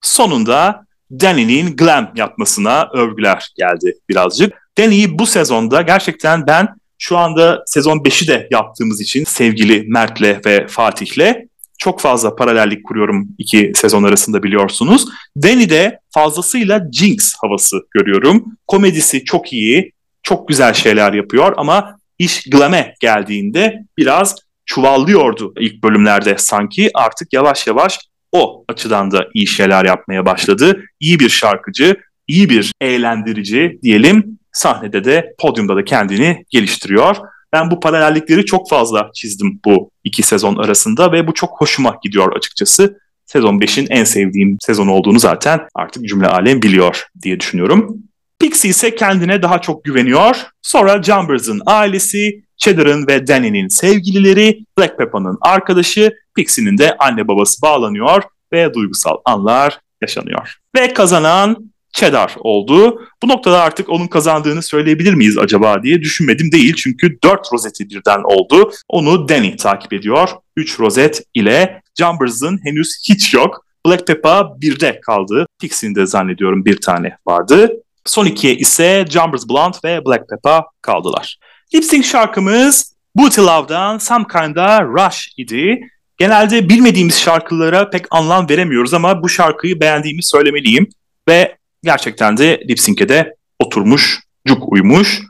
Sonunda 0.00 0.86
Danny'nin 1.10 1.76
glam 1.76 2.12
yapmasına 2.16 2.88
övgüler 2.94 3.52
geldi 3.56 3.94
birazcık. 4.08 4.70
Danny'yi 4.78 5.18
bu 5.18 5.26
sezonda 5.26 5.82
gerçekten 5.82 6.46
ben 6.46 6.68
şu 6.98 7.18
anda 7.18 7.62
sezon 7.66 7.98
5'i 7.98 8.28
de 8.28 8.48
yaptığımız 8.50 9.00
için 9.00 9.24
sevgili 9.24 9.84
Mert'le 9.88 10.46
ve 10.46 10.66
Fatih'le 10.66 11.48
çok 11.78 12.00
fazla 12.00 12.36
paralellik 12.36 12.84
kuruyorum 12.86 13.28
iki 13.38 13.72
sezon 13.74 14.02
arasında 14.02 14.42
biliyorsunuz. 14.42 15.04
Danny'de 15.42 16.00
fazlasıyla 16.14 16.82
Jinx 16.92 17.34
havası 17.40 17.76
görüyorum. 17.90 18.44
Komedisi 18.66 19.24
çok 19.24 19.52
iyi, 19.52 19.92
çok 20.28 20.48
güzel 20.48 20.74
şeyler 20.74 21.12
yapıyor 21.12 21.54
ama 21.56 21.98
iş 22.18 22.44
glame 22.44 22.94
geldiğinde 23.00 23.84
biraz 23.96 24.36
çuvallıyordu 24.66 25.54
ilk 25.58 25.82
bölümlerde 25.82 26.34
sanki. 26.38 26.90
Artık 26.94 27.32
yavaş 27.32 27.66
yavaş 27.66 27.98
o 28.32 28.64
açıdan 28.68 29.10
da 29.10 29.26
iyi 29.34 29.46
şeyler 29.46 29.84
yapmaya 29.84 30.26
başladı. 30.26 30.84
İyi 31.00 31.20
bir 31.20 31.28
şarkıcı, 31.28 31.96
iyi 32.26 32.50
bir 32.50 32.72
eğlendirici 32.80 33.78
diyelim. 33.82 34.38
Sahnede 34.52 35.04
de, 35.04 35.34
podyumda 35.38 35.76
da 35.76 35.84
kendini 35.84 36.44
geliştiriyor. 36.50 37.16
Ben 37.52 37.70
bu 37.70 37.80
paralellikleri 37.80 38.44
çok 38.44 38.70
fazla 38.70 39.10
çizdim 39.14 39.60
bu 39.64 39.90
iki 40.04 40.22
sezon 40.22 40.56
arasında 40.56 41.12
ve 41.12 41.26
bu 41.26 41.34
çok 41.34 41.60
hoşuma 41.60 41.96
gidiyor 42.02 42.36
açıkçası. 42.36 42.98
Sezon 43.26 43.58
5'in 43.58 43.86
en 43.90 44.04
sevdiğim 44.04 44.56
sezon 44.60 44.88
olduğunu 44.88 45.18
zaten 45.18 45.60
artık 45.74 46.08
cümle 46.08 46.26
alem 46.26 46.62
biliyor 46.62 47.06
diye 47.22 47.40
düşünüyorum. 47.40 48.08
Pixie 48.40 48.70
ise 48.70 48.94
kendine 48.94 49.42
daha 49.42 49.60
çok 49.60 49.84
güveniyor. 49.84 50.36
Sonra 50.62 51.02
Jumbers'ın 51.02 51.62
ailesi, 51.66 52.42
Cheddar'ın 52.56 53.06
ve 53.06 53.26
Danny'nin 53.26 53.68
sevgilileri, 53.68 54.64
Black 54.78 54.98
Peppa'nın 54.98 55.38
arkadaşı, 55.40 56.12
Pixie'nin 56.36 56.78
de 56.78 56.96
anne 56.98 57.28
babası 57.28 57.62
bağlanıyor 57.62 58.22
ve 58.52 58.74
duygusal 58.74 59.16
anlar 59.24 59.80
yaşanıyor. 60.02 60.56
Ve 60.76 60.94
kazanan 60.94 61.70
Cheddar 61.92 62.36
oldu. 62.38 63.00
Bu 63.22 63.28
noktada 63.28 63.62
artık 63.62 63.88
onun 63.88 64.06
kazandığını 64.06 64.62
söyleyebilir 64.62 65.14
miyiz 65.14 65.38
acaba 65.38 65.82
diye 65.82 66.00
düşünmedim 66.00 66.52
değil. 66.52 66.74
Çünkü 66.74 67.18
4 67.24 67.52
rozeti 67.52 67.90
birden 67.90 68.20
oldu. 68.24 68.70
Onu 68.88 69.28
Danny 69.28 69.56
takip 69.56 69.92
ediyor. 69.92 70.28
3 70.56 70.80
rozet 70.80 71.22
ile 71.34 71.82
Jumbers'ın 71.98 72.60
henüz 72.64 73.02
hiç 73.08 73.34
yok. 73.34 73.64
Black 73.86 74.06
Peppa 74.06 74.60
birde 74.60 75.00
kaldı. 75.00 75.46
Pixie'nin 75.60 75.94
de 75.94 76.06
zannediyorum 76.06 76.64
bir 76.64 76.80
tane 76.80 77.16
vardı. 77.26 77.72
Son 78.08 78.26
ikiye 78.26 78.54
ise 78.54 79.04
Jumbers 79.10 79.48
Blonde 79.48 79.76
ve 79.84 80.04
Black 80.06 80.28
Peppa 80.28 80.66
kaldılar. 80.82 81.38
Lip 81.74 81.84
Sync 81.84 82.04
şarkımız 82.04 82.96
Booty 83.14 83.40
Love'dan 83.40 83.98
Some 83.98 84.24
Kinda 84.32 84.82
Rush 84.82 85.28
idi. 85.36 85.80
Genelde 86.18 86.68
bilmediğimiz 86.68 87.20
şarkılara 87.20 87.90
pek 87.90 88.06
anlam 88.10 88.48
veremiyoruz 88.48 88.94
ama 88.94 89.22
bu 89.22 89.28
şarkıyı 89.28 89.80
beğendiğimi 89.80 90.22
söylemeliyim. 90.22 90.88
Ve 91.28 91.56
gerçekten 91.82 92.36
de 92.36 92.60
lip 92.68 92.80
sync'e 92.80 93.08
de 93.08 93.34
oturmuş, 93.58 94.20
cuk 94.46 94.72
uymuş. 94.72 95.22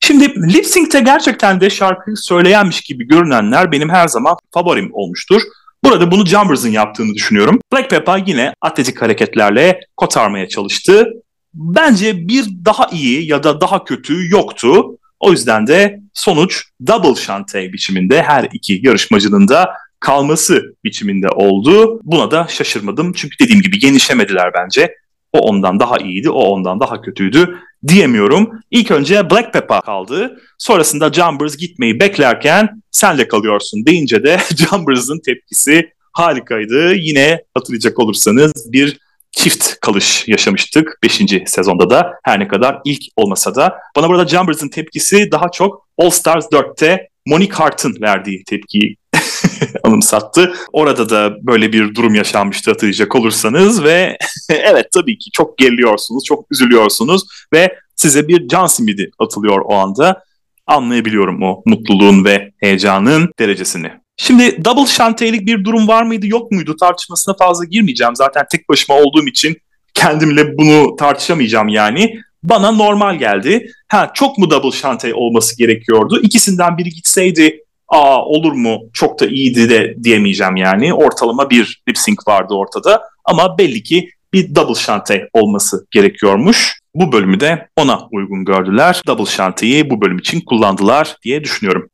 Şimdi 0.00 0.52
lip 0.52 0.66
sync'te 0.66 1.00
gerçekten 1.00 1.60
de 1.60 1.70
şarkıyı 1.70 2.16
söyleyenmiş 2.16 2.80
gibi 2.80 3.08
görünenler 3.08 3.72
benim 3.72 3.88
her 3.88 4.08
zaman 4.08 4.36
favorim 4.54 4.90
olmuştur. 4.92 5.42
Burada 5.84 6.10
bunu 6.10 6.26
Jumbers'ın 6.26 6.68
yaptığını 6.68 7.14
düşünüyorum. 7.14 7.60
Black 7.72 7.90
Peppa 7.90 8.18
yine 8.26 8.54
atletik 8.60 9.02
hareketlerle 9.02 9.80
kotarmaya 9.96 10.48
çalıştı. 10.48 11.12
Bence 11.54 12.28
bir 12.28 12.44
daha 12.64 12.86
iyi 12.92 13.26
ya 13.30 13.42
da 13.42 13.60
daha 13.60 13.84
kötü 13.84 14.30
yoktu. 14.30 14.98
O 15.20 15.30
yüzden 15.30 15.66
de 15.66 16.00
sonuç 16.14 16.62
double 16.86 17.20
shante 17.20 17.72
biçiminde 17.72 18.22
her 18.22 18.48
iki 18.52 18.80
yarışmacının 18.82 19.48
da 19.48 19.70
kalması 20.00 20.76
biçiminde 20.84 21.28
oldu. 21.28 22.00
Buna 22.04 22.30
da 22.30 22.46
şaşırmadım 22.48 23.12
çünkü 23.12 23.38
dediğim 23.40 23.62
gibi 23.62 23.78
genişlemediler 23.78 24.50
bence. 24.54 24.94
O 25.32 25.38
ondan 25.38 25.80
daha 25.80 25.98
iyiydi, 25.98 26.30
o 26.30 26.40
ondan 26.40 26.80
daha 26.80 27.00
kötüydü 27.00 27.58
diyemiyorum. 27.88 28.50
İlk 28.70 28.90
önce 28.90 29.30
Black 29.30 29.52
Peppa 29.52 29.80
kaldı. 29.80 30.40
Sonrasında 30.58 31.12
Jumbers 31.12 31.56
gitmeyi 31.56 32.00
beklerken 32.00 32.82
sen 32.90 33.18
de 33.18 33.28
kalıyorsun 33.28 33.86
deyince 33.86 34.22
de 34.22 34.38
Jumbers'ın 34.56 35.20
tepkisi 35.26 35.90
harikaydı. 36.12 36.94
Yine 36.94 37.42
hatırlayacak 37.54 37.98
olursanız 37.98 38.72
bir 38.72 38.98
çift 39.32 39.80
kalış 39.80 40.28
yaşamıştık 40.28 40.98
5. 41.02 41.22
sezonda 41.46 41.90
da 41.90 42.12
her 42.24 42.40
ne 42.40 42.48
kadar 42.48 42.78
ilk 42.84 43.02
olmasa 43.16 43.54
da. 43.54 43.78
Bana 43.96 44.08
burada 44.08 44.28
Jumbers'ın 44.28 44.68
tepkisi 44.68 45.28
daha 45.32 45.50
çok 45.50 45.88
All 45.98 46.10
Stars 46.10 46.46
4'te 46.46 47.08
Monique 47.26 47.56
Hart'ın 47.56 47.96
verdiği 48.00 48.44
tepkiyi 48.44 48.96
anımsattı. 49.84 50.54
Orada 50.72 51.10
da 51.10 51.46
böyle 51.46 51.72
bir 51.72 51.94
durum 51.94 52.14
yaşanmıştı 52.14 52.70
hatırlayacak 52.70 53.14
olursanız 53.14 53.84
ve 53.84 54.18
evet 54.50 54.86
tabii 54.92 55.18
ki 55.18 55.30
çok 55.30 55.58
geriliyorsunuz, 55.58 56.24
çok 56.24 56.52
üzülüyorsunuz 56.52 57.22
ve 57.52 57.74
size 57.96 58.28
bir 58.28 58.48
can 58.48 58.66
simidi 58.66 59.10
atılıyor 59.18 59.60
o 59.64 59.74
anda. 59.74 60.22
Anlayabiliyorum 60.66 61.42
o 61.42 61.62
mutluluğun 61.66 62.24
ve 62.24 62.52
heyecanın 62.60 63.32
derecesini. 63.38 63.92
Şimdi 64.20 64.64
double 64.64 64.86
şantelik 64.86 65.46
bir 65.46 65.64
durum 65.64 65.88
var 65.88 66.02
mıydı 66.02 66.26
yok 66.26 66.50
muydu 66.50 66.76
tartışmasına 66.76 67.34
fazla 67.38 67.64
girmeyeceğim. 67.64 68.16
Zaten 68.16 68.44
tek 68.50 68.68
başıma 68.68 68.98
olduğum 68.98 69.26
için 69.26 69.56
kendimle 69.94 70.58
bunu 70.58 70.96
tartışamayacağım 70.96 71.68
yani. 71.68 72.20
Bana 72.42 72.70
normal 72.70 73.18
geldi. 73.18 73.70
Ha 73.88 74.10
çok 74.14 74.38
mu 74.38 74.50
double 74.50 74.70
şante 74.70 75.14
olması 75.14 75.58
gerekiyordu? 75.58 76.20
İkisinden 76.22 76.78
biri 76.78 76.90
gitseydi 76.90 77.64
aa 77.88 78.24
olur 78.24 78.52
mu 78.52 78.80
çok 78.92 79.20
da 79.20 79.26
iyiydi 79.26 79.70
de 79.70 79.96
diyemeyeceğim 80.04 80.56
yani. 80.56 80.94
Ortalama 80.94 81.50
bir 81.50 81.82
lip 81.88 81.98
sync 81.98 82.18
vardı 82.28 82.54
ortada 82.54 83.02
ama 83.24 83.58
belli 83.58 83.82
ki 83.82 84.10
bir 84.32 84.54
double 84.54 84.74
şante 84.74 85.28
olması 85.32 85.86
gerekiyormuş. 85.90 86.80
Bu 86.94 87.12
bölümü 87.12 87.40
de 87.40 87.68
ona 87.76 88.08
uygun 88.12 88.44
gördüler. 88.44 89.02
Double 89.06 89.26
şanteyi 89.26 89.90
bu 89.90 90.00
bölüm 90.00 90.18
için 90.18 90.40
kullandılar 90.40 91.16
diye 91.24 91.44
düşünüyorum. 91.44 91.90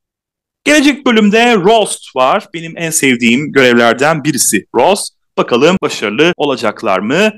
Gelecek 0.65 1.07
bölümde 1.07 1.55
Roast 1.57 2.17
var. 2.17 2.49
Benim 2.55 2.75
en 2.77 2.91
sevdiğim 2.91 3.53
görevlerden 3.53 4.25
birisi 4.25 4.67
Roast. 4.75 5.15
Bakalım 5.39 5.77
başarılı 5.83 6.33
olacaklar 6.37 6.99
mı? 6.99 7.33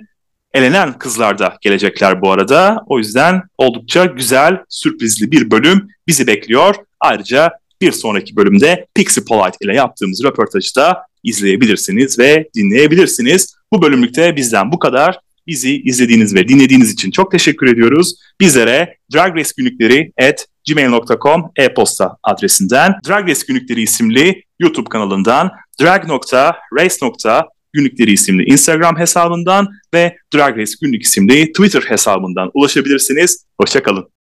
Elenen 0.55 0.99
kızlar 0.99 1.39
da 1.39 1.57
gelecekler 1.61 2.23
bu 2.23 2.33
arada. 2.33 2.85
O 2.87 2.99
yüzden 2.99 3.43
oldukça 3.59 4.05
güzel, 4.05 4.59
sürprizli 4.69 5.31
bir 5.31 5.51
bölüm 5.51 5.89
bizi 6.07 6.27
bekliyor. 6.27 6.75
Ayrıca 7.01 7.51
bir 7.81 7.93
sonraki 7.93 8.37
bölümde 8.37 8.87
Pixie 8.95 9.25
Polite 9.25 9.57
ile 9.61 9.75
yaptığımız 9.75 10.25
röportajı 10.25 10.77
da 10.77 11.03
izleyebilirsiniz 11.23 12.19
ve 12.19 12.49
dinleyebilirsiniz. 12.55 13.57
Bu 13.73 13.83
bölümlükte 13.83 14.37
bizden 14.37 14.73
bu 14.73 14.79
kadar. 14.79 15.19
Bizi 15.47 15.83
izlediğiniz 15.83 16.35
ve 16.35 16.49
dinlediğiniz 16.49 16.93
için 16.93 17.11
çok 17.11 17.33
teşekkür 17.33 17.67
ediyoruz. 17.67 18.15
Bizlere 18.41 18.97
Drag 19.15 19.37
Race 19.37 19.51
günlükleri 19.57 20.13
at 20.21 20.47
gmail.com 20.69 21.51
e-posta 21.57 22.17
adresinden, 22.23 22.95
Drag 23.09 23.29
Race 23.29 23.41
günlükleri 23.49 23.83
isimli 23.83 24.43
YouTube 24.59 24.89
kanalından, 24.89 25.51
drag.race. 25.81 27.47
günlükleri 27.73 28.13
isimli 28.13 28.45
Instagram 28.45 28.99
hesabından 28.99 29.69
ve 29.95 30.17
Drag 30.35 30.59
Race 30.59 30.73
günlük 30.83 31.03
isimli 31.03 31.53
Twitter 31.53 31.83
hesabından 31.83 32.51
ulaşabilirsiniz. 32.55 33.47
Hoşçakalın. 33.61 34.16